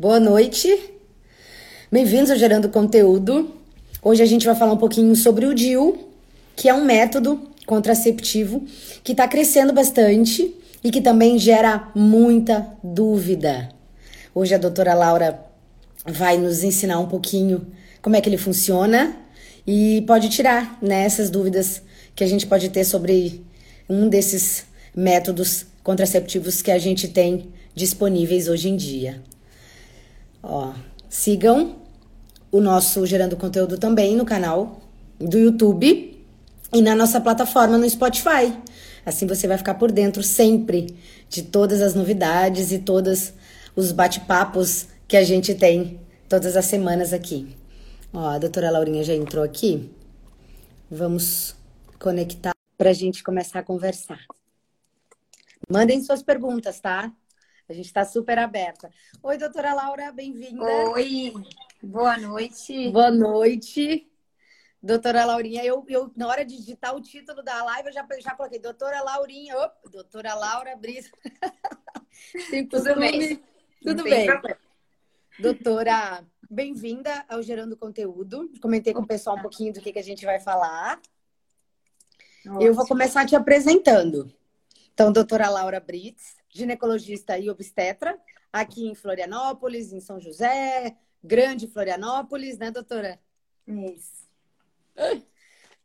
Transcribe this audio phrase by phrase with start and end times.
[0.00, 0.94] Boa noite.
[1.92, 3.50] Bem-vindos ao Gerando Conteúdo.
[4.02, 6.08] Hoje a gente vai falar um pouquinho sobre o DIU,
[6.56, 8.64] que é um método contraceptivo
[9.04, 13.68] que está crescendo bastante e que também gera muita dúvida.
[14.34, 15.38] Hoje a doutora Laura
[16.06, 17.66] vai nos ensinar um pouquinho
[18.00, 19.14] como é que ele funciona
[19.66, 21.82] e pode tirar né, essas dúvidas
[22.16, 23.44] que a gente pode ter sobre
[23.86, 24.64] um desses
[24.96, 29.22] métodos contraceptivos que a gente tem disponíveis hoje em dia.
[30.42, 30.72] Ó,
[31.08, 31.76] sigam
[32.50, 34.80] o nosso Gerando Conteúdo também no canal
[35.18, 36.18] do YouTube
[36.72, 38.56] e na nossa plataforma no Spotify.
[39.04, 40.96] Assim você vai ficar por dentro sempre
[41.28, 43.32] de todas as novidades e todos
[43.76, 47.56] os bate-papos que a gente tem todas as semanas aqui.
[48.12, 49.90] Ó, a doutora Laurinha já entrou aqui.
[50.90, 51.54] Vamos
[51.98, 54.20] conectar para a gente começar a conversar.
[55.68, 57.12] Mandem suas perguntas, tá?
[57.70, 58.90] A gente está super aberta.
[59.22, 60.64] Oi, doutora Laura, bem-vinda.
[60.64, 61.32] Oi,
[61.80, 62.90] boa noite.
[62.90, 64.10] Boa noite.
[64.82, 68.34] Doutora Laurinha, eu, eu na hora de digitar o título da live, eu já, já
[68.34, 71.10] coloquei Doutora Laurinha, op, Doutora Laura Brisa.
[72.68, 73.40] Tudo bem.
[73.80, 74.26] Tudo bem.
[75.38, 78.50] Doutora, bem-vinda ao Gerando Conteúdo.
[78.60, 81.00] Comentei com o pessoal um pouquinho do que, que a gente vai falar.
[82.40, 82.62] Ótimo.
[82.62, 84.28] Eu vou começar te apresentando.
[84.92, 88.18] Então, doutora Laura Brits, ginecologista e obstetra,
[88.52, 93.20] aqui em Florianópolis, em São José, Grande Florianópolis, né, doutora?
[93.66, 94.28] Isso.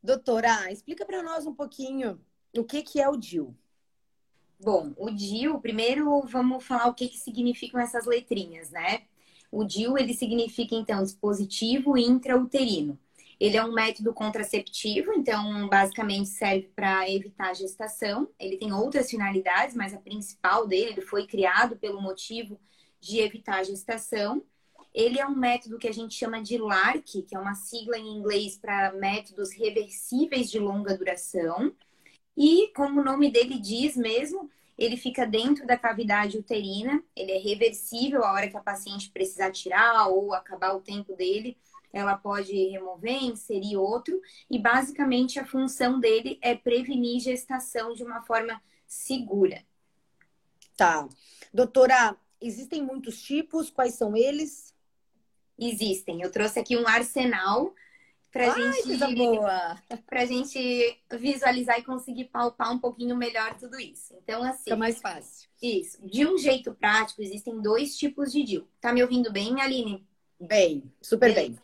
[0.02, 2.20] Doutora, explica para nós um pouquinho
[2.56, 3.56] o que, que é o DIU.
[4.60, 9.04] Bom, o DIU, primeiro vamos falar o que, que significam essas letrinhas, né?
[9.52, 13.00] O DIU, ele significa, então, dispositivo intrauterino.
[13.40, 18.30] Ele é um método contraceptivo, então basicamente serve para evitar a gestação.
[18.40, 22.60] Ele tem outras finalidades, mas a principal dele foi criado pelo motivo
[23.00, 24.44] de evitar a gestação.
[24.94, 28.18] Ele é um método que a gente chama de LARC, que é uma sigla em
[28.18, 31.74] inglês para métodos reversíveis de longa duração.
[32.38, 37.38] E, como o nome dele diz mesmo, ele fica dentro da cavidade uterina, ele é
[37.38, 41.58] reversível a hora que a paciente precisar tirar ou acabar o tempo dele
[41.96, 48.22] ela pode remover, inserir outro, e basicamente a função dele é prevenir gestação de uma
[48.22, 49.64] forma segura.
[50.76, 51.08] Tá.
[51.54, 54.76] Doutora, existem muitos tipos, quais são eles?
[55.58, 56.22] Existem.
[56.22, 57.74] Eu trouxe aqui um arsenal
[58.38, 59.82] Ai, gente boa.
[60.06, 64.14] pra gente visualizar e conseguir palpar um pouquinho melhor tudo isso.
[64.22, 64.66] Então, assim.
[64.66, 65.48] Fica mais fácil.
[65.62, 66.06] Isso.
[66.06, 68.68] De um jeito prático, existem dois tipos de DIL.
[68.82, 70.06] Tá me ouvindo bem, Aline?
[70.38, 71.52] Bem, super bem.
[71.52, 71.60] bem.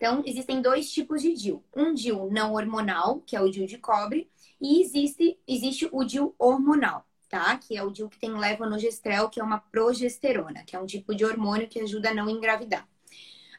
[0.00, 1.62] Então, existem dois tipos de DIL.
[1.76, 6.34] Um DIL não hormonal, que é o DIL de cobre, e existe, existe o DIL
[6.38, 7.58] hormonal, tá?
[7.58, 11.14] Que é o DIL que tem levonorgestrel, que é uma progesterona, que é um tipo
[11.14, 12.88] de hormônio que ajuda a não engravidar.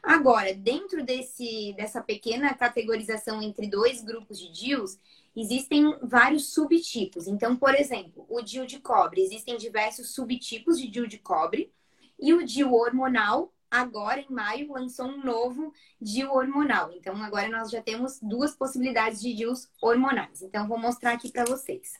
[0.02, 4.98] Agora, dentro desse, dessa pequena categorização entre dois grupos de DILs,
[5.36, 7.28] existem vários subtipos.
[7.28, 11.72] Então, por exemplo, o DIL de cobre, existem diversos subtipos de DIL de cobre,
[12.18, 16.92] e o DIL hormonal agora em maio lançou um novo DIU hormonal.
[16.92, 20.42] Então agora nós já temos duas possibilidades de DIUs hormonais.
[20.42, 21.94] Então vou mostrar aqui para vocês.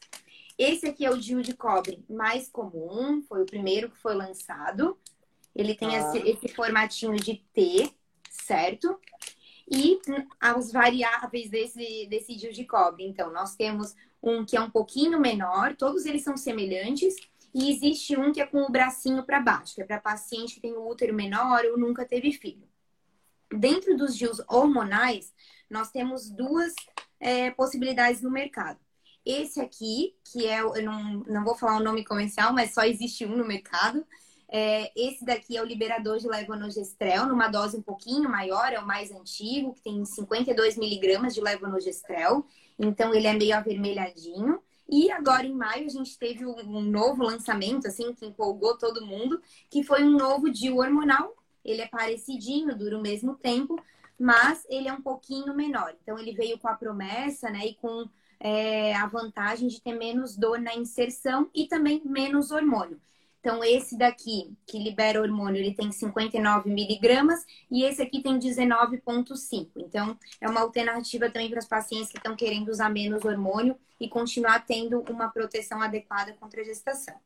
[0.59, 4.99] Esse aqui é o DIU de cobre mais comum, foi o primeiro que foi lançado.
[5.57, 6.01] Ele tem ah.
[6.01, 7.91] esse, esse formatinho de T,
[8.31, 9.01] certo?
[9.67, 9.99] E
[10.39, 13.05] as variáveis desse, desse DIU de cobre.
[13.05, 17.17] Então, nós temos um que é um pouquinho menor, todos eles são semelhantes,
[17.55, 20.61] e existe um que é com o bracinho para baixo, que é para paciente que
[20.61, 22.67] tem o útero menor ou nunca teve filho.
[23.51, 25.33] Dentro dos DIUs hormonais,
[25.69, 26.75] nós temos duas
[27.21, 28.79] é, possibilidades no mercado.
[29.25, 33.25] Esse aqui, que é, eu não, não vou falar o nome comercial, mas só existe
[33.25, 34.05] um no mercado.
[34.49, 38.87] É, esse daqui é o liberador de levonorgestrel, numa dose um pouquinho maior, é o
[38.87, 42.45] mais antigo, que tem 52 miligramas de levonorgestrel.
[42.79, 44.61] Então, ele é meio avermelhadinho.
[44.93, 49.41] E agora, em maio, a gente teve um novo lançamento, assim, que empolgou todo mundo,
[49.71, 51.35] que foi um novo DIU hormonal.
[51.65, 53.83] Ele é parecidinho, dura o mesmo tempo,
[54.21, 55.97] mas ele é um pouquinho menor.
[56.03, 58.07] Então, ele veio com a promessa, né, e com
[58.39, 63.01] é, a vantagem de ter menos dor na inserção e também menos hormônio.
[63.43, 69.69] Então, esse daqui, que libera hormônio, ele tem 59 miligramas e esse aqui tem 19,5.
[69.79, 74.09] Então, é uma alternativa também para os pacientes que estão querendo usar menos hormônio e
[74.09, 77.17] continuar tendo uma proteção adequada contra a gestação.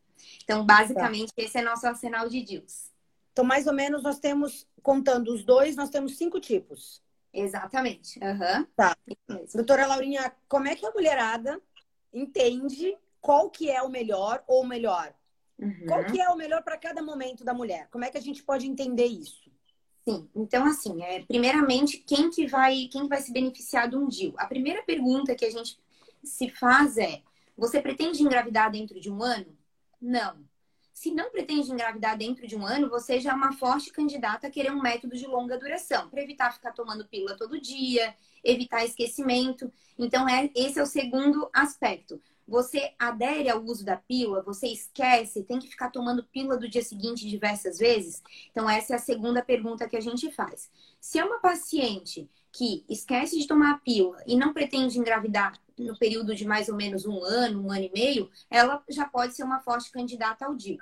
[0.42, 1.42] Então, basicamente, tá.
[1.42, 2.90] esse é nosso arsenal de DIUs.
[3.32, 7.02] Então, mais ou menos, nós temos, contando os dois, nós temos cinco tipos.
[7.30, 8.18] Exatamente.
[8.20, 8.66] Uhum.
[8.74, 8.96] Tá.
[9.54, 11.60] Doutora Laurinha, como é que a mulherada
[12.10, 15.12] entende qual que é o melhor ou melhor?
[15.58, 15.86] Uhum.
[15.86, 17.88] Qual que é o melhor para cada momento da mulher?
[17.90, 19.50] Como é que a gente pode entender isso?
[20.08, 24.34] Sim, então assim, é, primeiramente, quem que vai, quem vai se beneficiar de um DIU?
[24.36, 25.78] A primeira pergunta que a gente
[26.22, 27.22] se faz é:
[27.56, 29.56] você pretende engravidar dentro de um ano?
[30.00, 30.44] Não.
[30.92, 34.50] Se não pretende engravidar dentro de um ano, você já é uma forte candidata a
[34.50, 39.70] querer um método de longa duração, para evitar ficar tomando pílula todo dia, evitar esquecimento.
[39.98, 42.20] Então, é, esse é o segundo aspecto.
[42.46, 46.82] Você adere ao uso da pílula, você esquece, tem que ficar tomando pílula do dia
[46.82, 48.22] seguinte diversas vezes?
[48.50, 50.70] Então, essa é a segunda pergunta que a gente faz.
[51.00, 55.98] Se é uma paciente que esquece de tomar a pílula e não pretende engravidar no
[55.98, 59.42] período de mais ou menos um ano, um ano e meio, ela já pode ser
[59.42, 60.78] uma forte candidata ao DIU.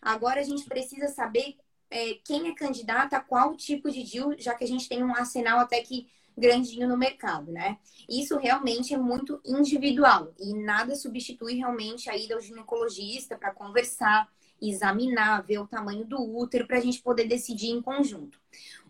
[0.00, 1.56] Agora a gente precisa saber
[1.88, 5.60] é, quem é candidata qual tipo de DIU, já que a gente tem um arsenal
[5.60, 6.08] até que
[6.42, 7.78] grandinho no mercado, né?
[8.08, 14.28] Isso realmente é muito individual e nada substitui realmente a ida ao ginecologista para conversar,
[14.60, 18.38] examinar, ver o tamanho do útero para a gente poder decidir em conjunto.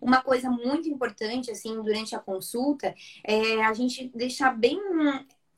[0.01, 2.95] Uma coisa muito importante, assim, durante a consulta,
[3.25, 4.81] é a gente deixar bem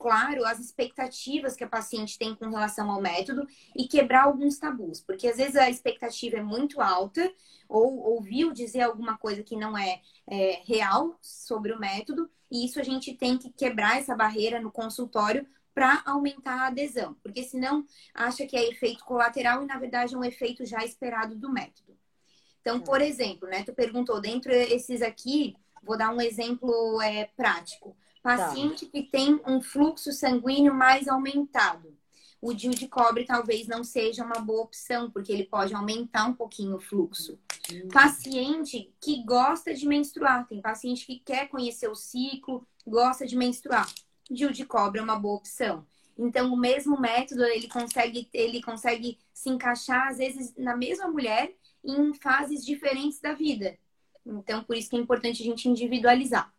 [0.05, 5.01] claro as expectativas que a paciente tem com relação ao método e quebrar alguns tabus,
[5.01, 7.33] porque às vezes a expectativa é muito alta
[7.67, 9.99] ou ouviu dizer alguma coisa que não é,
[10.29, 14.71] é real sobre o método e isso a gente tem que quebrar essa barreira no
[14.71, 20.13] consultório para aumentar a adesão, porque senão acha que é efeito colateral e na verdade
[20.13, 21.97] é um efeito já esperado do método.
[22.61, 23.07] Então, por é.
[23.07, 27.97] exemplo, né, tu perguntou dentro desses aqui, vou dar um exemplo é, prático.
[28.25, 28.91] Paciente tá.
[28.91, 31.95] que tem um fluxo sanguíneo mais aumentado.
[32.41, 36.33] O DIU de cobre talvez não seja uma boa opção, porque ele pode aumentar um
[36.33, 37.39] pouquinho o fluxo.
[37.71, 37.87] Hum.
[37.89, 43.87] Paciente que gosta de menstruar, tem paciente que quer conhecer o ciclo, gosta de menstruar.
[44.29, 45.85] DIU de cobre é uma boa opção.
[46.17, 51.53] Então, o mesmo método, ele consegue, ele consegue se encaixar, às vezes, na mesma mulher,
[51.83, 53.77] em fases diferentes da vida.
[54.25, 56.54] Então, por isso que é importante a gente individualizar.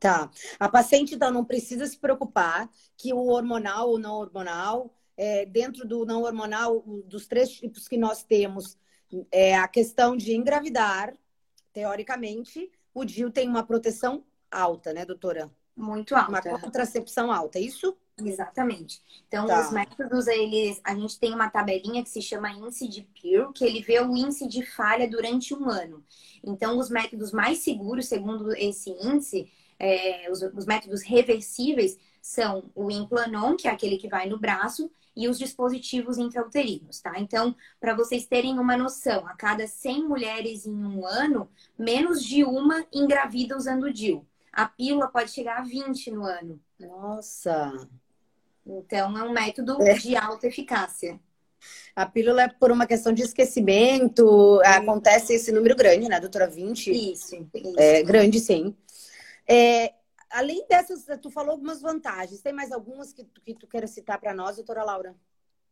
[0.00, 0.30] Tá.
[0.58, 5.86] A paciente, então, não precisa se preocupar que o hormonal ou não hormonal, é, dentro
[5.86, 8.78] do não hormonal, dos três tipos que nós temos,
[9.30, 11.14] é a questão de engravidar,
[11.70, 15.50] teoricamente, o DIU tem uma proteção alta, né, doutora?
[15.76, 16.48] Muito alta.
[16.48, 17.94] Uma contracepção alta, é isso?
[18.18, 19.02] Exatamente.
[19.28, 19.60] Então, tá.
[19.60, 23.64] os métodos, eles, a gente tem uma tabelinha que se chama índice de Peer, que
[23.64, 26.02] ele vê o índice de falha durante um ano.
[26.42, 29.50] Então, os métodos mais seguros, segundo esse índice,
[29.80, 34.90] é, os, os, métodos reversíveis são o implanon, que é aquele que vai no braço,
[35.16, 37.18] e os dispositivos intrauterinos, tá?
[37.18, 41.48] Então, para vocês terem uma noção, a cada 100 mulheres em um ano,
[41.78, 44.24] menos de uma engravida usando o DIU.
[44.52, 46.60] A pílula pode chegar a 20 no ano.
[46.78, 47.72] Nossa!
[48.66, 49.94] Então, é um método é.
[49.94, 51.18] de alta eficácia.
[51.94, 56.46] A pílula é por uma questão de esquecimento, acontece esse número grande, né, doutora?
[56.46, 56.90] 20?
[56.90, 57.74] Isso, isso.
[57.78, 58.74] É grande, sim.
[59.50, 59.94] É,
[60.30, 62.40] além dessas, tu falou algumas vantagens.
[62.40, 65.16] Tem mais algumas que, que tu queira citar para nós, doutora Laura?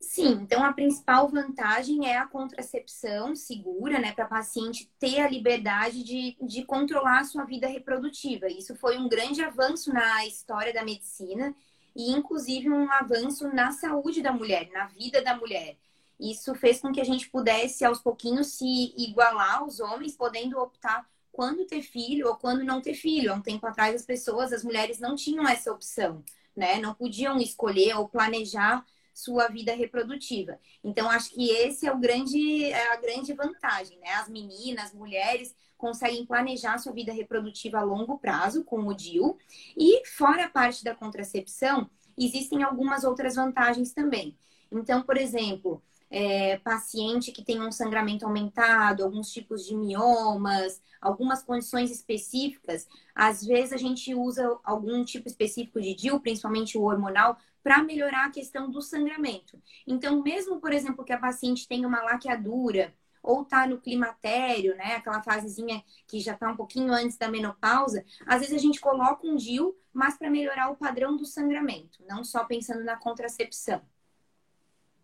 [0.00, 5.28] Sim, então a principal vantagem é a contracepção segura, né, para a paciente ter a
[5.28, 8.46] liberdade de, de controlar a sua vida reprodutiva.
[8.48, 11.54] Isso foi um grande avanço na história da medicina
[11.96, 15.76] e, inclusive, um avanço na saúde da mulher, na vida da mulher.
[16.18, 21.08] Isso fez com que a gente pudesse, aos pouquinhos, se igualar aos homens, podendo optar
[21.38, 23.32] quando ter filho ou quando não ter filho.
[23.32, 26.24] Há um tempo atrás, as pessoas, as mulheres não tinham essa opção,
[26.56, 26.80] né?
[26.80, 30.58] Não podiam escolher ou planejar sua vida reprodutiva.
[30.82, 34.14] Então, acho que esse é o grande, é a grande vantagem, né?
[34.14, 39.38] As meninas, as mulheres conseguem planejar sua vida reprodutiva a longo prazo com o DIU.
[39.76, 44.36] E, fora a parte da contracepção, existem algumas outras vantagens também.
[44.72, 51.42] Então, por exemplo, é, paciente que tem um sangramento aumentado, alguns tipos de miomas, algumas
[51.42, 57.36] condições específicas, às vezes a gente usa algum tipo específico de DIU, principalmente o hormonal,
[57.62, 59.60] para melhorar a questão do sangramento.
[59.86, 64.94] Então, mesmo, por exemplo, que a paciente tenha uma laqueadura ou tá no climatério, né,
[64.94, 69.26] aquela fasezinha que já tá um pouquinho antes da menopausa, às vezes a gente coloca
[69.26, 73.82] um DIU, mas para melhorar o padrão do sangramento, não só pensando na contracepção.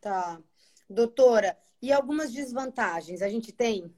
[0.00, 0.40] Tá.
[0.88, 3.95] Doutora, e algumas desvantagens a gente tem?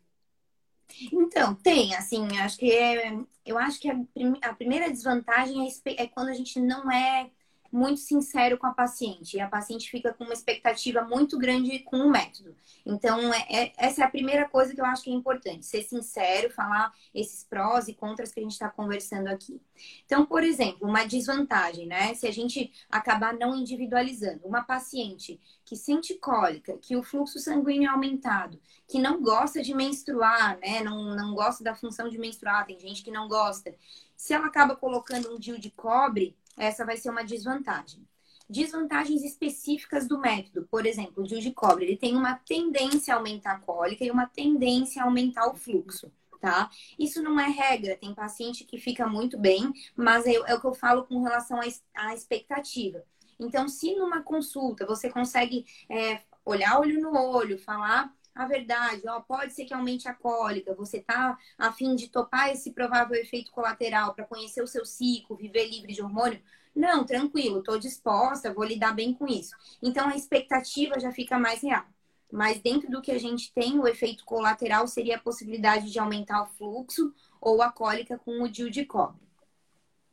[1.13, 6.03] Então, tem, assim, acho que é, eu acho que a, prim, a primeira desvantagem é,
[6.03, 7.31] é, quando a gente não é
[7.77, 9.37] muito sincero com a paciente.
[9.37, 12.57] E a paciente fica com uma expectativa muito grande com o método.
[12.85, 15.67] Então, é, é, essa é a primeira coisa que eu acho que é importante.
[15.67, 19.61] Ser sincero, falar esses prós e contras que a gente está conversando aqui.
[20.07, 22.15] Então, por exemplo, uma desvantagem, né?
[22.15, 24.41] Se a gente acabar não individualizando.
[24.47, 29.75] Uma paciente que sente cólica, que o fluxo sanguíneo é aumentado, que não gosta de
[29.75, 30.81] menstruar, né?
[30.83, 33.75] Não, não gosta da função de menstruar, tem gente que não gosta.
[34.17, 38.07] Se ela acaba colocando um DIU de cobre, essa vai ser uma desvantagem.
[38.49, 43.17] Desvantagens específicas do método, por exemplo, o DIU de cobre, ele tem uma tendência a
[43.17, 46.13] aumentar a cólica e uma tendência a aumentar o fluxo.
[46.41, 46.71] Tá?
[46.99, 50.67] Isso não é regra, tem paciente que fica muito bem, mas é, é o que
[50.67, 51.59] eu falo com relação
[51.95, 53.03] à expectativa.
[53.39, 59.21] Então, se numa consulta você consegue é, olhar olho no olho, falar a verdade, ó,
[59.21, 63.51] pode ser que aumente a cólica, você tá a fim de topar esse provável efeito
[63.51, 66.43] colateral para conhecer o seu ciclo, viver livre de hormônio?
[66.75, 69.57] Não, tranquilo, estou disposta, vou lidar bem com isso.
[69.83, 71.87] Então a expectativa já fica mais real.
[72.31, 76.43] Mas dentro do que a gente tem, o efeito colateral seria a possibilidade de aumentar
[76.43, 79.27] o fluxo ou a cólica com o DIU de cobre.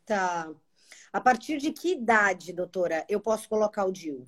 [0.06, 0.50] Tá.
[1.12, 4.26] A partir de que idade, doutora, eu posso colocar o DIU?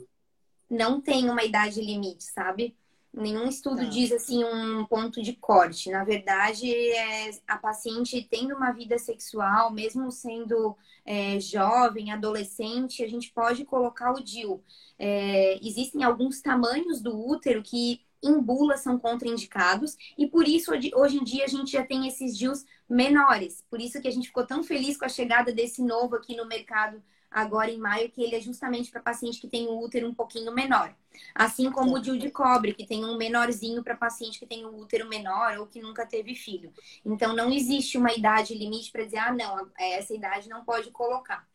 [0.69, 2.75] Não tem uma idade limite, sabe?
[3.15, 3.83] Nenhum estudo tá.
[3.85, 5.89] diz assim um ponto de corte.
[5.89, 13.07] Na verdade, é a paciente tendo uma vida sexual, mesmo sendo é, jovem, adolescente, a
[13.07, 14.61] gente pode colocar o DIU.
[14.99, 21.17] É, existem alguns tamanhos do útero que em bula são contraindicados e por isso hoje
[21.17, 23.63] em dia a gente já tem esses DIUs menores.
[23.69, 26.45] Por isso que a gente ficou tão feliz com a chegada desse novo aqui no
[26.45, 27.01] mercado
[27.35, 30.53] agora em maio, que ele é justamente para paciente que tem um útero um pouquinho
[30.53, 30.95] menor.
[31.33, 34.79] Assim como o DIU de cobre, que tem um menorzinho para paciente que tem um
[34.79, 36.71] útero menor ou que nunca teve filho.
[37.03, 41.45] Então, não existe uma idade limite para dizer, ah, não, essa idade não pode colocar.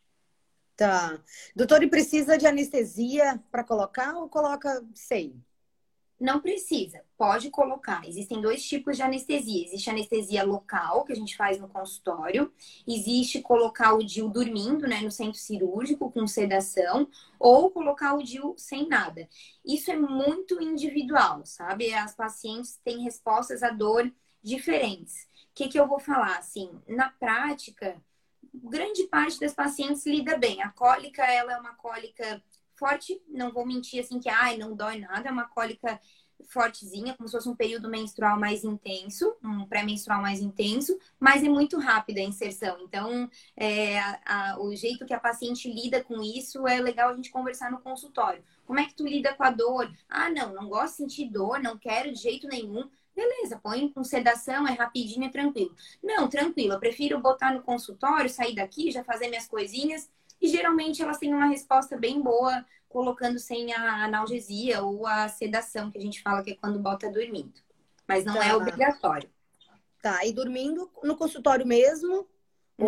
[0.75, 1.19] Tá.
[1.55, 5.43] Doutor, e precisa de anestesia para colocar ou coloca sem?
[6.21, 8.07] Não precisa, pode colocar.
[8.07, 9.65] Existem dois tipos de anestesia.
[9.65, 12.53] Existe anestesia local, que a gente faz no consultório.
[12.87, 17.09] Existe colocar o DIU dormindo, né, no centro cirúrgico, com sedação,
[17.39, 19.27] ou colocar o DIU sem nada.
[19.65, 21.91] Isso é muito individual, sabe?
[21.91, 24.13] As pacientes têm respostas à dor
[24.43, 25.23] diferentes.
[25.23, 26.37] O que, que eu vou falar?
[26.37, 27.99] Assim, na prática,
[28.53, 30.61] grande parte das pacientes lida bem.
[30.61, 32.43] A cólica, ela é uma cólica
[32.81, 36.01] forte, não vou mentir assim que ai, não dói nada, é uma cólica
[36.49, 41.47] fortezinha, como se fosse um período menstrual mais intenso, um pré-menstrual mais intenso, mas é
[41.47, 42.79] muito rápida a inserção.
[42.81, 47.15] Então, é, a, a, o jeito que a paciente lida com isso é legal a
[47.15, 48.43] gente conversar no consultório.
[48.65, 49.91] Como é que tu lida com a dor?
[50.09, 52.89] Ah, não, não gosto de sentir dor, não quero de jeito nenhum.
[53.15, 55.75] Beleza, põe com sedação, é rapidinho, é tranquilo.
[56.01, 60.09] Não, tranquilo, eu prefiro botar no consultório, sair daqui, já fazer minhas coisinhas
[60.41, 65.89] e geralmente elas têm uma resposta bem boa colocando sem a analgesia ou a sedação,
[65.89, 67.53] que a gente fala que é quando bota dormindo.
[68.07, 68.47] Mas não é tá.
[68.47, 69.29] é obrigatório.
[70.01, 72.27] Tá, e dormindo no consultório mesmo?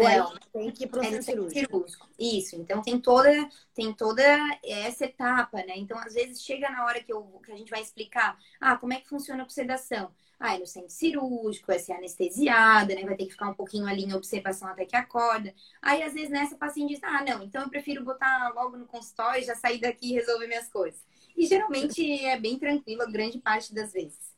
[0.01, 1.59] Não, ou tem que ir para o é cirúrgico.
[1.59, 2.09] cirúrgico.
[2.19, 4.23] Isso, então tem toda, tem toda
[4.63, 5.73] essa etapa, né?
[5.75, 8.93] Então, às vezes, chega na hora que, eu, que a gente vai explicar, ah, como
[8.93, 10.11] é que funciona a sedação?
[10.39, 13.03] Ah, é no centro cirúrgico, vai ser anestesiada, né?
[13.03, 15.53] Vai ter que ficar um pouquinho ali em observação até que acorda.
[15.81, 19.45] Aí, às vezes, nessa paciente diz, ah, não, então eu prefiro botar logo no consultório,
[19.45, 21.01] já sair daqui e resolver minhas coisas.
[21.35, 24.33] E geralmente é bem tranquilo a grande parte das vezes.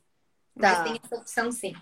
[0.58, 0.70] Tá.
[0.70, 1.74] Mas tem essa opção sim.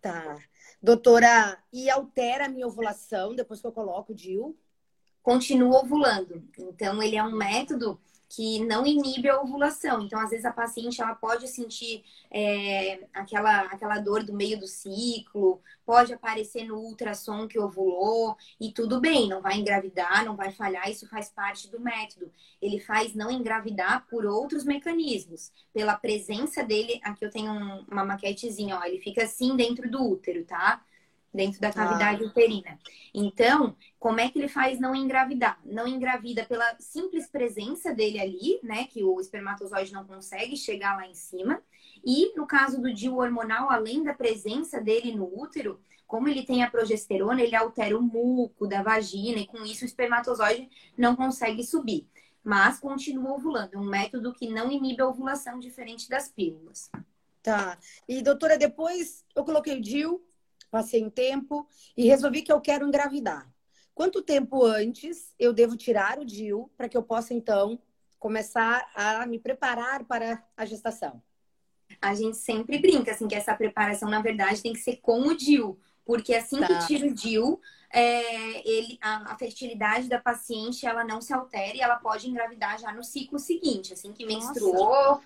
[0.00, 0.36] Tá.
[0.84, 4.54] Doutora, e altera a minha ovulação depois que eu coloco o DIU?
[5.22, 6.46] Continua ovulando.
[6.58, 7.98] Então, ele é um método
[8.34, 10.02] que não inibe a ovulação.
[10.02, 14.66] Então, às vezes, a paciente ela pode sentir é, aquela, aquela dor do meio do
[14.66, 20.50] ciclo, pode aparecer no ultrassom que ovulou, e tudo bem, não vai engravidar, não vai
[20.50, 22.30] falhar, isso faz parte do método.
[22.60, 27.00] Ele faz não engravidar por outros mecanismos, pela presença dele.
[27.04, 30.82] Aqui eu tenho um, uma maquetezinha, ó, ele fica assim dentro do útero, tá?
[31.34, 32.26] Dentro da cavidade ah.
[32.26, 32.78] uterina.
[33.12, 35.58] Então, como é que ele faz não engravidar?
[35.64, 38.84] Não engravida pela simples presença dele ali, né?
[38.84, 41.60] Que o espermatozoide não consegue chegar lá em cima.
[42.04, 46.62] E no caso do DIU hormonal, além da presença dele no útero, como ele tem
[46.62, 51.64] a progesterona, ele altera o muco da vagina e com isso o espermatozoide não consegue
[51.64, 52.06] subir.
[52.42, 53.74] Mas continua ovulando.
[53.74, 56.90] É um método que não inibe a ovulação, diferente das pílulas.
[57.42, 57.78] Tá.
[58.06, 60.22] E doutora, depois eu coloquei o DIU,
[60.74, 63.48] passei um tempo e resolvi que eu quero engravidar.
[63.94, 67.78] Quanto tempo antes eu devo tirar o DIU para que eu possa, então,
[68.18, 71.22] começar a me preparar para a gestação?
[72.02, 75.36] A gente sempre brinca, assim, que essa preparação, na verdade, tem que ser com o
[75.36, 75.78] DIU.
[76.04, 76.66] Porque assim tá.
[76.66, 81.76] que tira o DIU, é, ele, a, a, fertilidade da paciente ela não se altera
[81.76, 85.22] e ela pode engravidar já no ciclo seguinte, assim que menstruou, Nossa.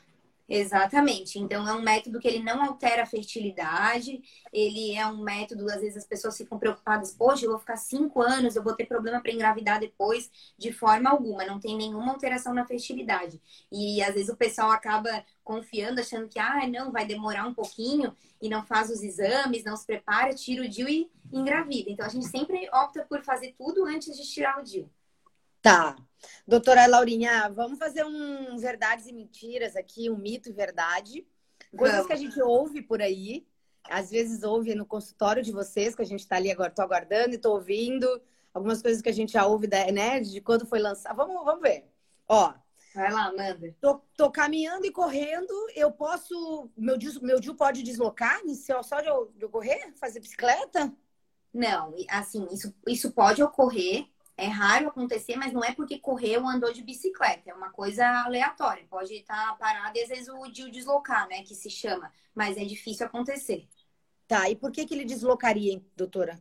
[0.51, 1.39] Exatamente.
[1.39, 4.23] Então, é um método que ele não altera a fertilidade.
[4.51, 8.23] Ele é um método, às vezes as pessoas ficam preocupadas, poxa, eu vou ficar cinco
[8.23, 11.45] anos, eu vou ter problema para engravidar depois, de forma alguma.
[11.45, 13.41] Não tem nenhuma alteração na fertilidade.
[13.71, 18.17] E às vezes o pessoal acaba confiando, achando que, ah, não, vai demorar um pouquinho,
[18.41, 21.91] e não faz os exames, não se prepara, tira o DIU e engravida.
[21.91, 24.89] Então, a gente sempre opta por fazer tudo antes de tirar o DIU.
[25.69, 25.95] Tá.
[26.47, 31.27] Doutora Laurinha, vamos fazer um verdades e mentiras aqui, um mito e verdade.
[31.77, 32.07] Coisas vamos.
[32.07, 33.47] que a gente ouve por aí.
[33.85, 37.35] Às vezes ouve no consultório de vocês, que a gente está ali agora, tô aguardando
[37.35, 38.09] e tô ouvindo.
[38.55, 41.15] Algumas coisas que a gente já ouve, né, de quando foi lançado.
[41.15, 41.85] Vamos, vamos ver.
[42.27, 42.55] Ó.
[42.95, 43.77] Vai lá, manda.
[43.79, 46.71] Tô, tô caminhando e correndo, eu posso.
[46.79, 48.41] Meu Dio, meu pode deslocar
[48.83, 49.93] só de eu, de eu correr?
[50.01, 50.91] Fazer bicicleta?
[51.53, 54.09] Não, assim, isso, isso pode ocorrer
[54.39, 57.51] é raro acontecer, mas não é porque correu ou andou de bicicleta.
[57.51, 58.87] É uma coisa aleatória.
[58.89, 61.43] Pode estar parado e às vezes o DIU deslocar, né?
[61.43, 62.13] Que se chama.
[62.35, 63.69] Mas é difícil acontecer.
[64.29, 66.41] Tá, e por que, que ele deslocaria, doutora?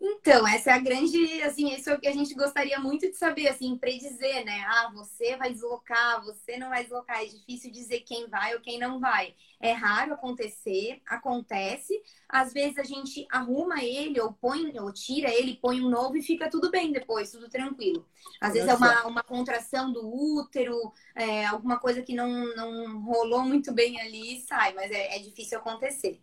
[0.00, 3.16] Então, essa é a grande, assim, isso é o que a gente gostaria muito de
[3.16, 4.64] saber, assim, predizer, né?
[4.68, 7.20] Ah, você vai deslocar, você não vai deslocar.
[7.20, 9.34] É difícil dizer quem vai ou quem não vai.
[9.60, 12.00] É raro acontecer, acontece.
[12.28, 16.22] Às vezes a gente arruma ele ou põe, ou tira ele, põe um novo e
[16.22, 18.06] fica tudo bem depois, tudo tranquilo.
[18.40, 23.42] Às vezes é uma, uma contração do útero, é, alguma coisa que não, não rolou
[23.42, 26.20] muito bem ali e sai, mas é, é difícil acontecer.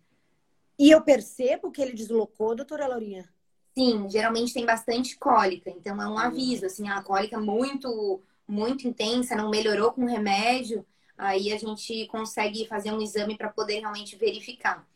[0.80, 3.35] E eu percebo que ele deslocou, doutora Laurinha?
[3.78, 9.36] Sim, geralmente tem bastante cólica, então é um aviso, assim, a cólica muito, muito intensa,
[9.36, 10.86] não melhorou com remédio,
[11.18, 14.88] aí a gente consegue fazer um exame para poder realmente verificar.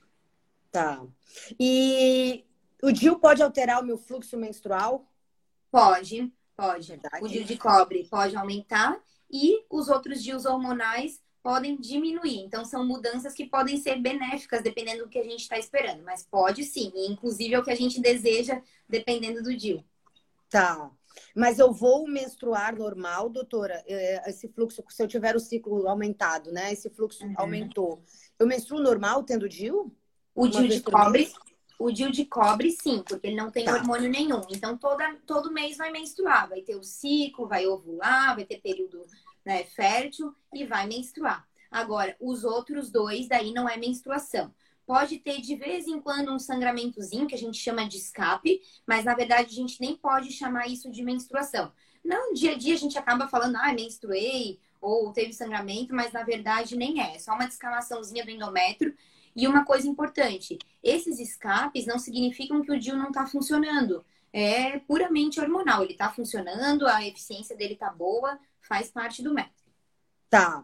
[0.71, 1.03] Tá.
[1.59, 2.45] E
[2.81, 5.05] o DIU pode alterar o meu fluxo menstrual?
[5.69, 6.87] Pode, pode.
[6.87, 7.25] Verdade.
[7.25, 8.97] O DIU de cobre pode aumentar
[9.29, 12.39] e os outros DIUs hormonais podem diminuir.
[12.39, 16.03] Então, são mudanças que podem ser benéficas, dependendo do que a gente está esperando.
[16.03, 19.83] Mas pode sim, e inclusive é o que a gente deseja, dependendo do DIU.
[20.49, 20.91] Tá.
[21.35, 23.83] Mas eu vou menstruar normal, doutora?
[23.87, 26.71] É, esse fluxo, se eu tiver o ciclo aumentado, né?
[26.71, 27.33] Esse fluxo uhum.
[27.37, 28.03] aumentou.
[28.37, 29.93] Eu menstruo normal tendo DIU?
[30.35, 31.31] O DIU de cobre,
[31.77, 33.73] o DIU de cobre, sim, porque ele não tem tá.
[33.73, 34.41] hormônio nenhum.
[34.51, 36.47] Então, toda, todo mês vai menstruar.
[36.47, 39.05] Vai ter o ciclo, vai ovular, vai ter período
[39.45, 41.47] né, fértil e vai menstruar.
[41.71, 44.53] Agora, os outros dois, daí não é menstruação.
[44.85, 49.05] Pode ter de vez em quando um sangramentozinho, que a gente chama de escape, mas
[49.05, 51.71] na verdade a gente nem pode chamar isso de menstruação.
[52.03, 56.23] Não, dia a dia a gente acaba falando, ah, menstruei, ou teve sangramento, mas na
[56.23, 57.15] verdade nem é.
[57.15, 58.95] É só uma descamaçãozinha do endométrio.
[59.35, 64.03] E uma coisa importante, esses escapes não significam que o DIU não está funcionando.
[64.33, 65.83] É puramente hormonal.
[65.83, 69.73] Ele está funcionando, a eficiência dele está boa, faz parte do método.
[70.29, 70.63] Tá.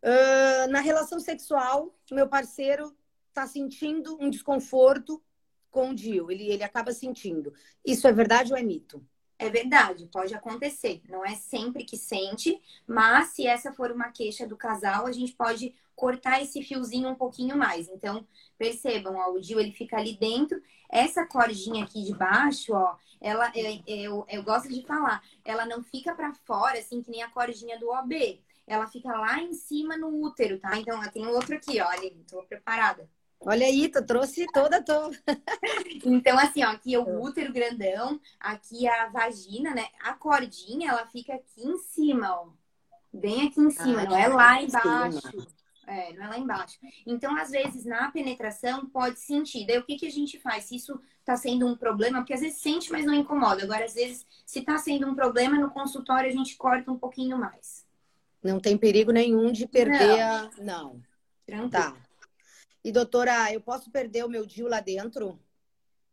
[0.00, 2.96] Uh, na relação sexual, meu parceiro
[3.28, 5.20] está sentindo um desconforto
[5.70, 6.30] com o Dio.
[6.30, 7.52] Ele, ele acaba sentindo.
[7.84, 9.04] Isso é verdade ou é mito?
[9.38, 11.02] É verdade, pode acontecer.
[11.08, 15.32] Não é sempre que sente, mas se essa for uma queixa do casal, a gente
[15.32, 17.88] pode cortar esse fiozinho um pouquinho mais.
[17.88, 20.60] Então, percebam, ó, o Dio ele fica ali dentro.
[20.90, 25.82] Essa cordinha aqui de baixo, ó, ela eu, eu, eu gosto de falar, ela não
[25.82, 28.40] fica para fora, assim, que nem a cordinha do OB.
[28.66, 30.78] Ela fica lá em cima no útero, tá?
[30.78, 33.08] Então, tenho outro aqui, ó, ali, tô preparada.
[33.40, 35.10] Olha aí, tu trouxe toda, tô.
[36.04, 39.86] então, assim, ó, aqui é o útero grandão, aqui a vagina, né?
[40.00, 42.48] A cordinha, ela fica aqui em cima, ó.
[43.12, 45.30] Bem aqui em cima, ah, não é lá embaixo.
[45.30, 45.46] Cima.
[45.86, 46.78] É, não é lá embaixo.
[47.06, 49.66] Então, às vezes, na penetração, pode sentir.
[49.66, 50.64] Daí, o que, que a gente faz?
[50.64, 53.62] Se isso está sendo um problema, porque às vezes sente, mas não incomoda.
[53.62, 57.38] Agora, às vezes, se está sendo um problema, no consultório a gente corta um pouquinho
[57.38, 57.84] mais.
[58.42, 60.20] Não tem perigo nenhum de perder não.
[60.20, 60.50] a.
[60.58, 61.02] Não.
[61.46, 61.70] Tranquilo.
[61.70, 61.96] Tá.
[62.84, 65.40] E, doutora, eu posso perder o meu DIU lá dentro?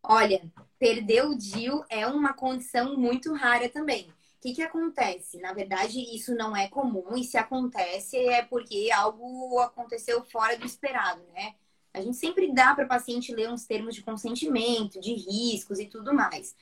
[0.01, 0.41] Olha,
[0.79, 5.37] perder o DIU é uma condição muito rara também que, que acontece?
[5.39, 10.65] Na verdade, isso não é comum, e se acontece é porque algo aconteceu fora do
[10.65, 11.53] esperado, né?
[11.93, 15.87] A gente sempre dá para o paciente ler uns termos de consentimento, de riscos e
[15.87, 16.55] tudo mais.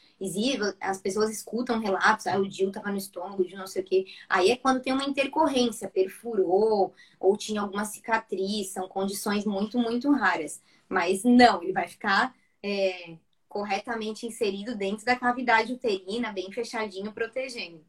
[0.81, 4.05] As pessoas escutam relatos, ah, o Dil estava no estômago, de não sei o quê.
[4.27, 10.11] Aí é quando tem uma intercorrência, perfurou, ou tinha alguma cicatriz, são condições muito, muito
[10.11, 10.61] raras.
[10.87, 13.15] Mas não, ele vai ficar é,
[13.47, 17.85] corretamente inserido dentro da cavidade uterina, bem fechadinho, protegendo.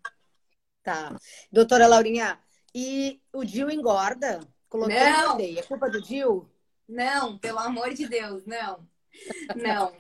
[0.83, 1.17] Tá.
[1.51, 2.39] Doutora Laurinha,
[2.75, 4.41] e o Dil engorda?
[4.69, 5.41] Colocou não.
[5.41, 6.49] É culpa do Dil?
[6.91, 8.87] Não, pelo amor de Deus, não.
[9.55, 9.93] Não.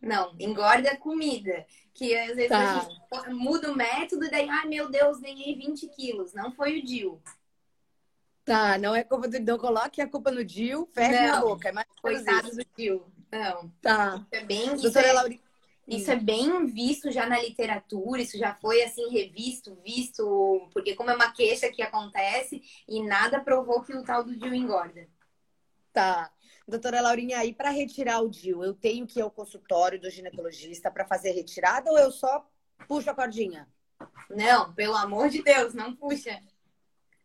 [0.00, 1.66] Não, engorda comida.
[1.92, 2.78] Que às vezes tá.
[2.78, 6.32] a gente muda o método e daí, ai meu Deus, ganhei 20 quilos.
[6.32, 7.20] Não foi o Dil.
[8.44, 9.40] Tá, não é culpa do.
[9.40, 11.68] Não coloque a culpa no Dil, feche a boca.
[11.68, 13.04] É mais Coitado do Dil.
[13.32, 13.68] Não.
[13.82, 14.14] Tá.
[14.16, 14.74] Isso é bem.
[14.76, 15.38] Isso é,
[15.88, 21.10] isso é bem visto já na literatura, isso já foi assim revisto, visto, porque como
[21.10, 25.08] é uma queixa que acontece e nada provou que o tal do Dil engorda.
[25.98, 26.30] Tá.
[26.68, 30.92] Doutora Laurinha, aí para retirar o DIU, eu tenho que ir ao consultório do ginecologista
[30.92, 32.48] para fazer retirada ou eu só
[32.86, 33.68] puxo a cordinha?
[34.30, 36.40] Não, pelo amor de Deus, não puxa.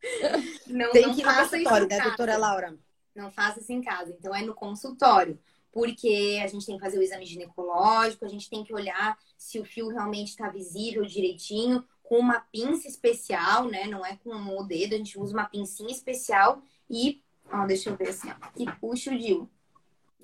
[0.65, 2.77] Não, Tem não que ir no consultório, né, doutora Laura?
[3.15, 4.12] Não faça isso em casa.
[4.12, 5.39] Então, é no consultório.
[5.71, 9.59] Porque a gente tem que fazer o exame ginecológico, a gente tem que olhar se
[9.59, 13.86] o fio realmente está visível direitinho, com uma pinça especial, né?
[13.86, 17.95] Não é com o dedo, a gente usa uma pincinha especial e Ó, deixa eu
[17.95, 18.35] ver assim, ó.
[18.57, 19.49] E puxa o DIU.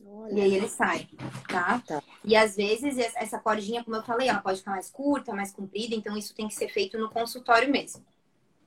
[0.05, 0.33] Olha.
[0.33, 1.07] E aí ele sai,
[1.47, 1.79] tá?
[1.85, 2.01] tá?
[2.23, 5.93] E às vezes essa cordinha, como eu falei, ela pode ficar mais curta, mais comprida,
[5.93, 8.03] então isso tem que ser feito no consultório mesmo.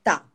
[0.01, 0.25] Tá.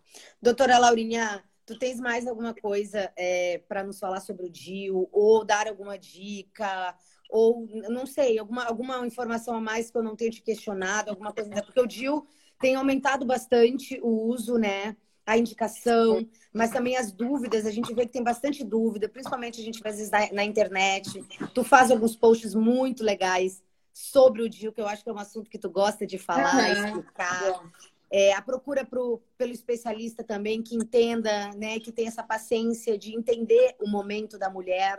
[0.43, 5.09] Doutora Laurinha, tu tens mais alguma coisa é, para nos falar sobre o DIU?
[5.11, 6.95] Ou dar alguma dica?
[7.31, 11.11] Ou, não sei, alguma, alguma informação a mais que eu não tenha te questionado?
[11.11, 11.51] Alguma coisa?
[11.63, 12.27] Porque o DIU
[12.61, 14.97] tem aumentado bastante o uso, né?
[15.29, 17.67] A indicação, mas também as dúvidas.
[17.67, 21.23] A gente vê que tem bastante dúvida, principalmente a gente às vezes na, na internet.
[21.53, 23.63] Tu faz alguns posts muito legais
[23.93, 26.55] sobre o DIU, que eu acho que é um assunto que tu gosta de falar,
[26.55, 26.87] uhum.
[26.87, 27.63] explicar.
[28.11, 33.15] É, a procura pro, pelo especialista também que entenda, né, que tem essa paciência de
[33.15, 34.99] entender o momento da mulher,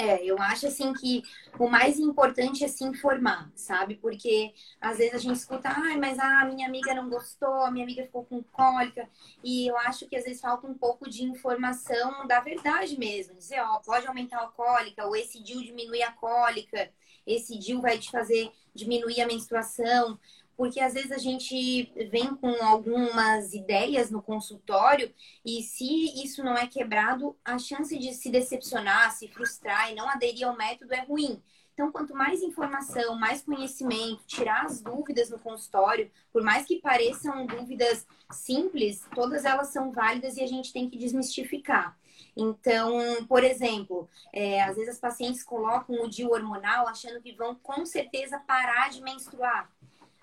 [0.00, 1.22] é, eu acho assim que
[1.58, 3.96] o mais importante é se informar, sabe?
[3.96, 7.84] Porque às vezes a gente escuta, ai, mas a minha amiga não gostou, a minha
[7.84, 9.06] amiga ficou com cólica,
[9.44, 13.34] e eu acho que às vezes falta um pouco de informação da verdade mesmo.
[13.34, 16.90] Dizer, ó, pode aumentar a cólica, ou esse DIU diminui a cólica,
[17.26, 20.18] esse DIU vai te fazer diminuir a menstruação
[20.60, 25.10] porque às vezes a gente vem com algumas ideias no consultório
[25.42, 30.06] e se isso não é quebrado, a chance de se decepcionar, se frustrar e não
[30.06, 31.42] aderir ao método é ruim.
[31.72, 37.46] Então, quanto mais informação, mais conhecimento, tirar as dúvidas no consultório, por mais que pareçam
[37.46, 41.98] dúvidas simples, todas elas são válidas e a gente tem que desmistificar.
[42.36, 47.54] Então, por exemplo, é, às vezes as pacientes colocam o DIU hormonal achando que vão
[47.54, 49.70] com certeza parar de menstruar.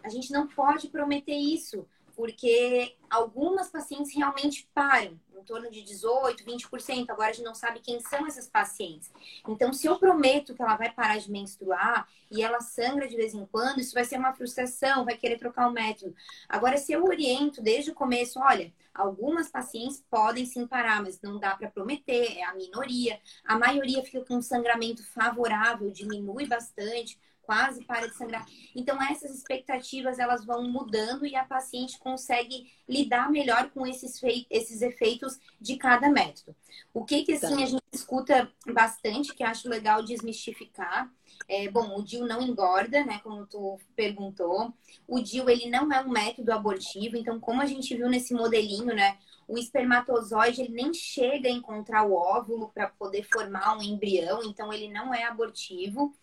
[0.08, 6.46] A gente não pode prometer isso, porque algumas pacientes realmente param, em torno de 18%,
[6.46, 7.10] 20%.
[7.10, 9.12] Agora a gente não sabe quem são essas pacientes.
[9.46, 13.34] Então, se eu prometo que ela vai parar de menstruar e ela sangra de vez
[13.34, 16.16] em quando, isso vai ser uma frustração, vai querer trocar o método.
[16.48, 21.38] Agora, se eu oriento desde o começo, olha, algumas pacientes podem sim parar, mas não
[21.38, 23.20] dá para prometer, é a minoria.
[23.44, 28.46] A maioria fica com um sangramento favorável, diminui bastante quase para de sangrar.
[28.76, 34.82] Então essas expectativas elas vão mudando e a paciente consegue lidar melhor com esses, esses
[34.82, 36.54] efeitos de cada método.
[36.94, 37.64] O que que assim tá.
[37.64, 41.10] a gente escuta bastante que acho legal desmistificar
[41.48, 43.20] é, bom, o DIU não engorda, né?
[43.24, 44.74] Como tu perguntou.
[45.08, 47.16] O DIU, ele não é um método abortivo.
[47.16, 49.18] Então, como a gente viu nesse modelinho, né?
[49.48, 54.44] O espermatozoide, ele nem chega a encontrar o óvulo para poder formar um embrião.
[54.44, 56.14] Então, ele não é abortivo.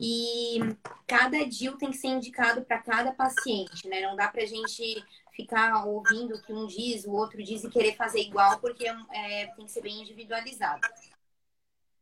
[0.00, 0.58] E
[1.06, 4.00] cada DIU tem que ser indicado para cada paciente, né?
[4.00, 7.70] Não dá para a gente ficar ouvindo o que um diz, o outro diz e
[7.70, 10.80] querer fazer igual, porque é, tem que ser bem individualizado.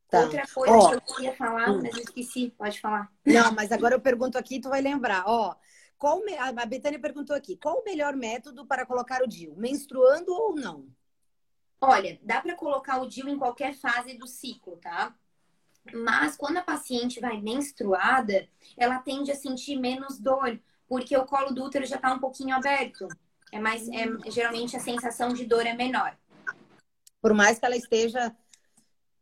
[0.08, 0.20] Tá.
[0.22, 1.80] Outra coisa Ó, que eu queria falar, hum.
[1.82, 3.10] mas eu esqueci, pode falar.
[3.24, 5.22] Não, mas agora eu pergunto aqui, tu vai lembrar.
[5.26, 5.54] Ó,
[6.00, 9.54] qual a Betânia perguntou aqui, qual o melhor método para colocar o DIU?
[9.54, 10.88] Menstruando ou não?
[11.78, 15.14] Olha, dá para colocar o DIU em qualquer fase do ciclo, tá?
[15.92, 20.58] Mas quando a paciente vai menstruada, ela tende a sentir menos dor,
[20.88, 23.06] porque o colo do útero já está um pouquinho aberto.
[23.52, 26.16] É mais, é, geralmente a sensação de dor é menor.
[27.20, 28.34] Por mais que ela esteja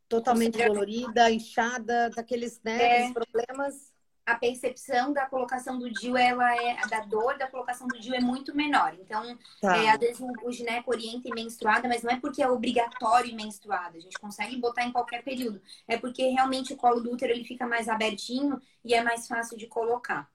[0.09, 3.88] totalmente dolorida, inchada, daqueles, né, é, problemas.
[4.29, 8.21] A percepção da colocação do DIU, ela é da dor da colocação do DIU é
[8.21, 8.95] muito menor.
[9.01, 9.75] Então, tá.
[9.79, 13.35] é, às vezes o, o gineco orienta em menstruada, mas não é porque é obrigatório
[13.35, 13.97] menstruada.
[13.97, 15.63] A gente consegue botar em qualquer período.
[15.89, 19.57] É porque realmente o colo do útero ele fica mais abertinho e é mais fácil
[19.57, 20.31] de colocar.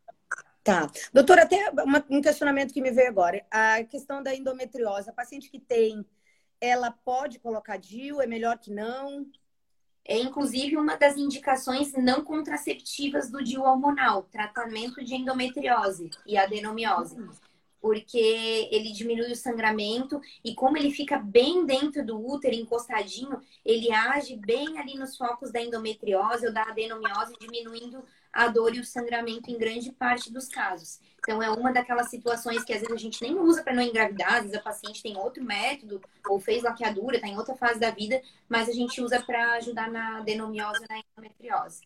[0.64, 0.90] Tá.
[1.14, 1.72] Doutora, até
[2.10, 3.46] um questionamento que me veio agora.
[3.52, 5.08] A questão da endometriose.
[5.08, 6.04] A paciente que tem,
[6.60, 8.22] ela pode colocar DIU?
[8.22, 9.28] É melhor que não?
[10.06, 17.18] É inclusive uma das indicações não contraceptivas do DIU hormonal, tratamento de endometriose e adenomiose.
[17.82, 18.18] porque
[18.72, 24.38] ele diminui o sangramento e como ele fica bem dentro do útero, encostadinho, ele age
[24.38, 29.52] bem ali nos focos da endometriose ou da adenomiose, diminuindo a dor e o sangramento
[29.52, 31.00] em grande parte dos casos.
[31.20, 34.36] Então, é uma daquelas situações que às vezes a gente nem usa para não engravidar,
[34.36, 37.92] às vezes a paciente tem outro método, ou fez laqueadura, está em outra fase da
[37.92, 41.82] vida, mas a gente usa para ajudar na adenomiose e na endometriose.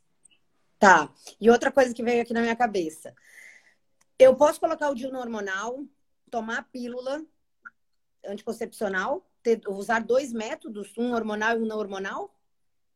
[0.79, 1.09] Tá.
[1.39, 3.13] E outra coisa que veio aqui na minha cabeça.
[4.17, 5.83] Eu posso colocar o DIU no hormonal,
[6.31, 7.23] tomar pílula
[8.25, 12.33] anticoncepcional, ter, usar dois métodos, um hormonal e um não hormonal?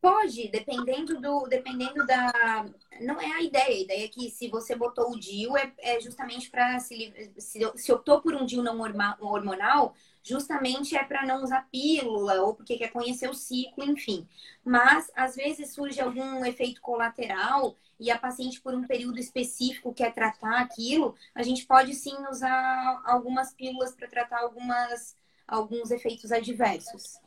[0.02, 2.66] Pode, dependendo do, dependendo da,
[3.02, 3.68] não é a ideia.
[3.68, 7.60] A ideia é que se você botou o DIU é, é justamente para se, se,
[7.76, 8.80] se optou por um DIU não
[9.20, 14.28] hormonal, justamente é para não usar pílula ou porque quer conhecer o ciclo, enfim.
[14.66, 20.14] Mas às vezes surge algum efeito colateral e a paciente por um período específico quer
[20.16, 25.16] tratar aquilo, a gente pode sim usar algumas pílulas para tratar algumas,
[25.48, 27.20] alguns efeitos adversos.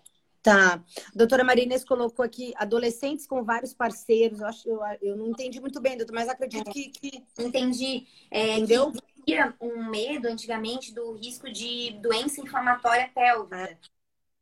[0.44, 0.85] Tá.
[1.14, 4.40] Doutora Marines colocou aqui adolescentes com vários parceiros.
[4.40, 6.90] Eu, acho, eu, eu não entendi muito bem, doutor, mas acredito que.
[6.90, 7.24] que...
[7.38, 8.07] Entendi.
[8.30, 8.92] É, Entendeu?
[9.22, 13.78] Havia um medo antigamente do risco de doença inflamatória pélvica.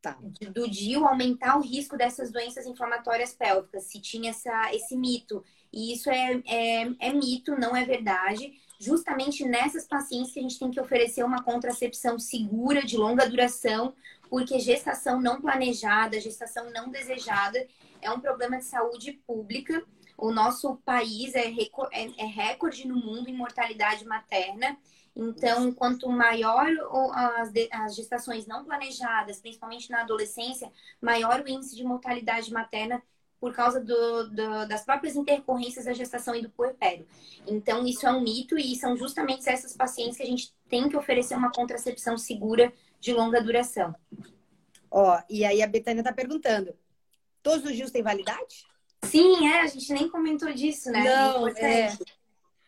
[0.02, 0.18] Tá.
[0.50, 5.44] Do DIU aumentar o risco dessas doenças inflamatórias pélvicas, se tinha essa, esse mito.
[5.72, 8.52] E isso é, é, é mito, não é verdade.
[8.80, 13.94] Justamente nessas pacientes que a gente tem que oferecer uma contracepção segura, de longa duração,
[14.32, 17.68] porque gestação não planejada, gestação não desejada
[18.00, 19.84] é um problema de saúde pública.
[20.16, 24.74] O nosso país é, é, é recorde no mundo em mortalidade materna.
[25.14, 26.66] Então, quanto maior
[27.70, 33.02] as, gestações não planejadas, principalmente na adolescência, maior o índice de mortalidade materna
[33.38, 37.06] por causa do, do, das próprias intercorrências da gestação e do puerpério.
[37.46, 40.96] Então, isso é um mito e são justamente essas pacientes que a gente tem que
[40.96, 43.92] oferecer uma contracepção segura de longa duração.
[44.88, 46.72] Ó, e aí a Betânia está perguntando:
[47.42, 48.64] todos os dias têm validade?
[49.04, 51.02] Sim, é, a gente nem comentou disso, né?
[51.02, 51.98] Não, é.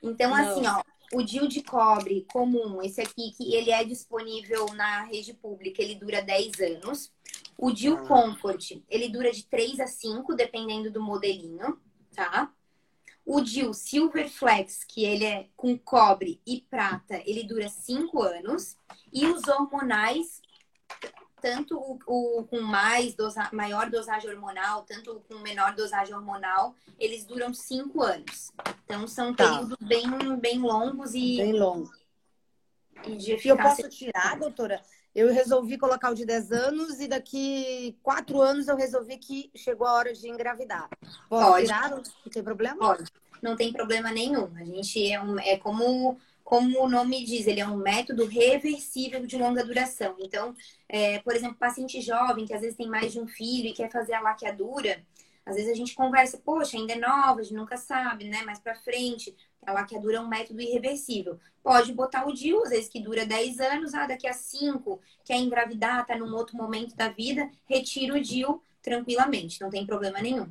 [0.02, 0.36] Então, Não.
[0.36, 5.32] assim, ó, o DIL de cobre comum, esse aqui, que ele é disponível na rede
[5.32, 7.12] pública, ele dura 10 anos.
[7.56, 8.02] O DIL ah.
[8.02, 11.78] Comfort, ele dura de 3 a 5, dependendo do modelinho,
[12.12, 12.52] tá?
[13.24, 18.76] O DIL Silver Flex, que ele é com cobre e prata, ele dura 5 anos.
[19.14, 20.42] E os hormonais,
[21.40, 27.24] tanto o, o, com mais dosa, maior dosagem hormonal, tanto com menor dosagem hormonal, eles
[27.24, 28.50] duram 5 anos.
[28.84, 29.48] Então são tá.
[29.48, 31.36] períodos bem, bem longos e.
[31.36, 31.90] Bem longos.
[33.06, 34.82] E, e eu posso tirar, doutora?
[35.14, 39.86] Eu resolvi colocar o de 10 anos e daqui 4 anos eu resolvi que chegou
[39.86, 40.90] a hora de engravidar.
[41.28, 41.66] Posso Pode.
[41.66, 41.90] tirar?
[41.90, 42.78] Não tem problema?
[42.78, 43.04] Pode.
[43.40, 44.50] Não tem problema nenhum.
[44.56, 49.26] A gente é, um, é como, como o nome diz, ele é um método reversível
[49.26, 50.14] de longa duração.
[50.20, 50.54] Então,
[50.86, 53.90] é, por exemplo, paciente jovem que às vezes tem mais de um filho e quer
[53.90, 55.02] fazer a laqueadura,
[55.46, 58.42] às vezes a gente conversa, poxa, ainda é nova, a gente nunca sabe, né?
[58.42, 59.34] Mais pra frente,
[59.66, 61.38] a laqueadura é um método irreversível.
[61.62, 65.36] Pode botar o DIU, às vezes que dura 10 anos, ah, daqui a 5, quer
[65.36, 70.50] engravidar, tá num outro momento da vida, retira o DIU tranquilamente, não tem problema nenhum.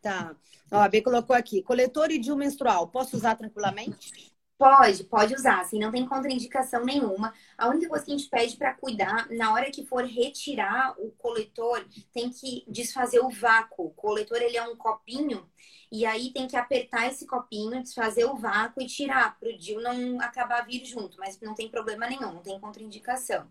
[0.00, 0.34] Tá.
[0.70, 4.32] Ó, a B colocou aqui, coletor e DIU menstrual, posso usar tranquilamente?
[4.60, 7.32] Pode, pode usar, assim, não tem contraindicação nenhuma.
[7.56, 11.10] A única coisa que a gente pede para cuidar, na hora que for retirar o
[11.12, 13.86] coletor, tem que desfazer o vácuo.
[13.86, 15.48] O coletor, ele é um copinho,
[15.90, 19.80] e aí tem que apertar esse copinho, desfazer o vácuo e tirar, para o DIU
[19.80, 23.50] não acabar vir junto, mas não tem problema nenhum, não tem contraindicação.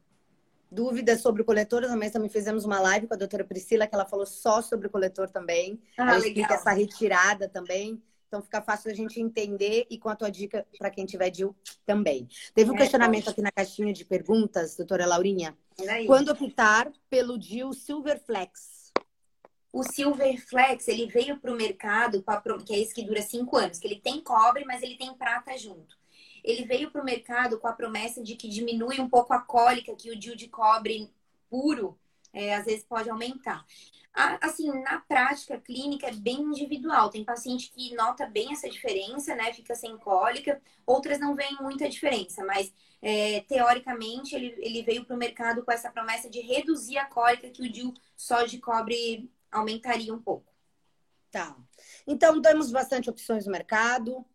[0.72, 4.06] Dúvidas sobre o coletor, também, também fizemos uma live com a doutora Priscila, que ela
[4.06, 5.82] falou só sobre o coletor também.
[5.98, 6.28] Ah, ela legal.
[6.28, 8.00] explica essa retirada também.
[8.30, 11.56] Então fica fácil a gente entender e com a tua dica para quem tiver DIU
[11.84, 12.30] também.
[12.54, 15.58] Teve um é, questionamento aqui na caixinha de perguntas, doutora Laurinha.
[16.06, 18.94] Quando optar pelo DIU Silver Flex?
[19.74, 22.24] O Silver Flex, ele veio para o mercado,
[22.63, 25.58] que é esse que dura cinco anos, que ele tem cobre, mas ele tem prata
[25.58, 25.98] junto.
[26.44, 29.96] Ele veio para o mercado com a promessa de que diminui um pouco a cólica
[29.96, 31.12] que o DIU de cobre
[31.50, 31.98] puro
[32.34, 33.65] é, às vezes pode aumentar.
[34.42, 37.10] Assim, na prática clínica é bem individual.
[37.10, 39.54] Tem paciente que nota bem essa diferença, né?
[39.54, 40.62] Fica sem cólica.
[40.86, 45.72] Outras não veem muita diferença, mas é, teoricamente ele, ele veio para o mercado com
[45.72, 50.52] essa promessa de reduzir a cólica que o DIU só de cobre aumentaria um pouco.
[51.32, 51.56] Tá.
[52.06, 54.26] Então, temos bastante opções no mercado.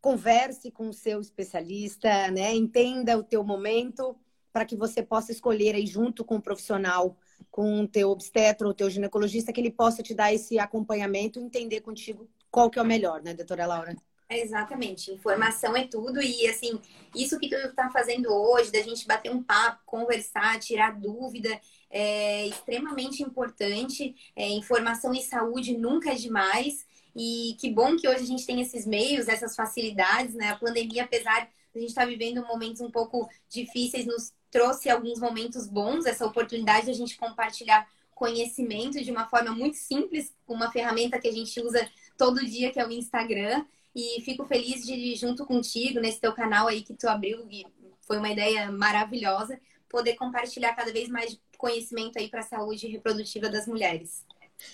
[0.00, 2.54] Converse com o seu especialista, né?
[2.54, 4.16] Entenda o teu momento
[4.56, 7.14] para que você possa escolher aí junto com o profissional
[7.50, 11.42] com o teu obstetra ou teu ginecologista, que ele possa te dar esse acompanhamento e
[11.42, 13.94] entender contigo qual que é o melhor, né, doutora Laura?
[14.30, 16.80] Exatamente, informação é tudo e assim,
[17.14, 22.46] isso que tu está fazendo hoje, da gente bater um papo, conversar, tirar dúvida, é
[22.46, 24.14] extremamente importante.
[24.34, 26.86] É, informação e saúde nunca é demais.
[27.14, 30.48] E que bom que hoje a gente tem esses meios, essas facilidades, né?
[30.48, 34.88] A pandemia, apesar de a gente estar tá vivendo momentos um pouco difíceis, nos trouxe
[34.88, 40.34] alguns momentos bons, essa oportunidade de a gente compartilhar conhecimento de uma forma muito simples,
[40.46, 43.66] com uma ferramenta que a gente usa todo dia, que é o Instagram.
[43.94, 47.66] E fico feliz de, junto contigo, nesse teu canal aí que tu abriu, e
[48.00, 53.50] foi uma ideia maravilhosa, poder compartilhar cada vez mais conhecimento aí para a saúde reprodutiva
[53.50, 54.24] das mulheres.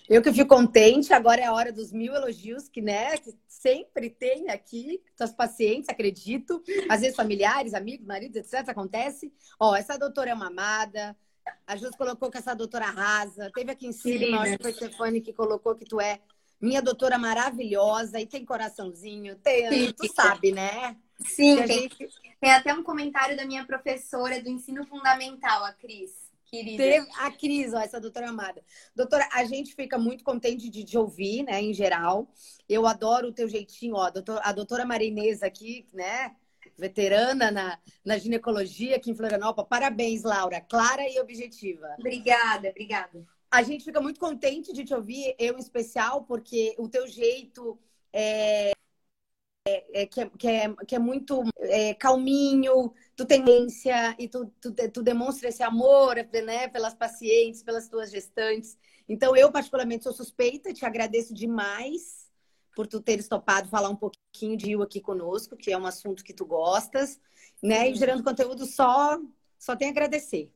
[0.08, 4.10] Eu que fico contente, agora é a hora dos mil elogios, que, né, que sempre
[4.10, 8.68] tem aqui, seus pacientes, acredito, às vezes familiares, amigos, maridos, etc.
[8.68, 9.32] Acontece.
[9.58, 11.16] Ó, essa doutora é uma amada,
[11.66, 14.74] a Jus colocou que essa doutora arrasa, teve aqui em cima, acho que foi a
[14.74, 16.20] Stefani que colocou que tu é
[16.60, 19.92] minha doutora maravilhosa e tem coraçãozinho, tem, Sim.
[19.92, 20.96] tu sabe, né?
[21.26, 22.08] Sim, tem, gente...
[22.40, 26.21] tem até um comentário da minha professora do ensino fundamental, a Cris.
[26.52, 26.82] Querida.
[26.82, 28.62] Tem a Cris, ó, essa doutora amada.
[28.94, 32.30] Doutora, a gente fica muito contente de te ouvir, né, em geral.
[32.68, 34.02] Eu adoro o teu jeitinho, ó.
[34.02, 36.36] A doutora, a doutora Marinesa aqui, né,
[36.76, 39.68] veterana na, na ginecologia aqui em Florianópolis.
[39.68, 40.60] Parabéns, Laura.
[40.60, 41.96] Clara e objetiva.
[41.98, 46.88] Obrigada, obrigada a gente fica muito contente de te ouvir, eu em especial, porque o
[46.88, 47.78] teu jeito
[48.10, 48.72] é,
[49.68, 54.52] é, é, que, é, que, é, que é muito é, calminho, tu tendência e tu,
[54.60, 58.76] tu, tu, demonstra esse amor né, pelas pacientes, pelas tuas gestantes.
[59.08, 62.28] Então, eu particularmente sou suspeita, te agradeço demais
[62.74, 66.24] por tu teres topado falar um pouquinho de eu aqui conosco, que é um assunto
[66.24, 67.20] que tu gostas,
[67.62, 67.90] né?
[67.90, 69.20] E gerando conteúdo só,
[69.58, 70.50] só tem a agradecer.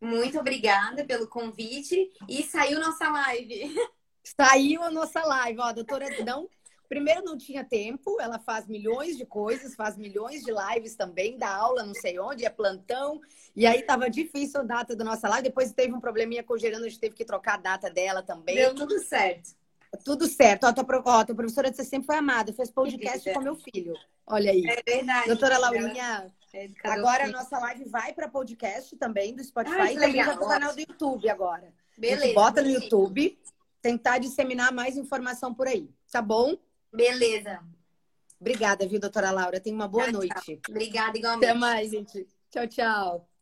[0.00, 2.12] Muito obrigada pelo convite.
[2.28, 3.74] E saiu nossa live.
[4.40, 5.60] Saiu a nossa live.
[5.60, 6.48] Ó, a doutora não.
[6.94, 11.52] Primeiro não tinha tempo, ela faz milhões de coisas, faz milhões de lives também, dá
[11.52, 13.20] aula não sei onde, é plantão.
[13.56, 15.48] E aí tava difícil a data da nossa live.
[15.48, 18.22] Depois teve um probleminha com o gerando, a gente teve que trocar a data dela
[18.22, 18.54] também.
[18.54, 19.56] Deu tudo certo.
[20.04, 20.68] Tudo certo.
[20.68, 23.94] Ó, tua, ó, tua professora de você sempre foi amada, fez podcast com meu filho.
[24.24, 24.64] Olha aí.
[24.64, 25.26] É verdade.
[25.26, 29.94] Doutora Laurinha, é agora a nossa live vai para podcast também do Spotify ah, e
[29.96, 31.74] também vai para o canal do YouTube agora.
[31.98, 32.34] Beleza.
[32.34, 33.36] bota no YouTube,
[33.82, 35.90] tentar disseminar mais informação por aí.
[36.12, 36.56] Tá bom?
[36.94, 37.60] Beleza.
[38.40, 39.60] Obrigada, viu, doutora Laura?
[39.60, 40.34] Tenha uma boa tchau, noite.
[40.34, 40.58] Tchau.
[40.68, 41.44] Obrigada, igualmente.
[41.44, 42.26] Até mais, gente.
[42.50, 43.33] Tchau, tchau.